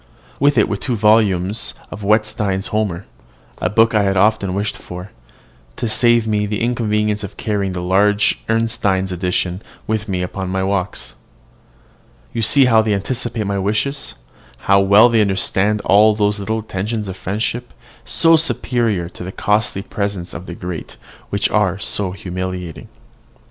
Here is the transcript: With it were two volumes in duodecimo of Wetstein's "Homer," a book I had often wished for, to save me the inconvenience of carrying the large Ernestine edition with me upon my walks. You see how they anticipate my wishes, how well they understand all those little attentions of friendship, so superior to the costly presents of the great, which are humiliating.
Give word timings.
With 0.39 0.57
it 0.57 0.67
were 0.67 0.77
two 0.77 0.95
volumes 0.95 1.75
in 1.77 1.81
duodecimo 1.85 1.91
of 1.91 2.03
Wetstein's 2.03 2.67
"Homer," 2.69 3.05
a 3.59 3.69
book 3.69 3.93
I 3.93 4.01
had 4.01 4.17
often 4.17 4.55
wished 4.55 4.75
for, 4.75 5.11
to 5.75 5.87
save 5.87 6.25
me 6.25 6.47
the 6.47 6.61
inconvenience 6.63 7.23
of 7.23 7.37
carrying 7.37 7.73
the 7.73 7.83
large 7.83 8.41
Ernestine 8.49 9.03
edition 9.13 9.61
with 9.85 10.09
me 10.09 10.23
upon 10.23 10.49
my 10.49 10.63
walks. 10.63 11.13
You 12.33 12.41
see 12.41 12.65
how 12.65 12.81
they 12.81 12.95
anticipate 12.95 13.45
my 13.45 13.59
wishes, 13.59 14.15
how 14.65 14.79
well 14.79 15.07
they 15.07 15.21
understand 15.21 15.81
all 15.81 16.15
those 16.15 16.39
little 16.39 16.57
attentions 16.57 17.07
of 17.07 17.15
friendship, 17.15 17.71
so 18.03 18.35
superior 18.35 19.07
to 19.09 19.23
the 19.23 19.31
costly 19.31 19.83
presents 19.83 20.33
of 20.33 20.47
the 20.47 20.55
great, 20.55 20.97
which 21.29 21.47
are 21.51 21.75
humiliating. 21.75 22.87